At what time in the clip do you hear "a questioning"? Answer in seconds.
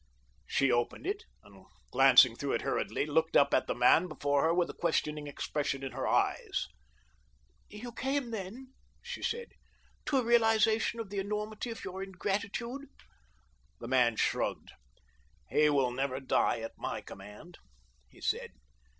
4.71-5.27